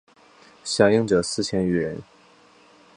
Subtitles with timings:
[0.63, 2.01] 响应者四千余人。